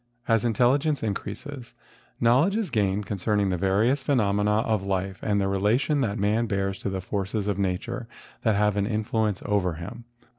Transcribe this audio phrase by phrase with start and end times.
[0.27, 1.75] As intelligence increases,
[2.19, 6.79] knowledge is gained concerning the various phenomena of life and the relation that man bears
[6.79, 8.07] to the forces of nat¬ ure
[8.41, 10.05] that have an influence over him.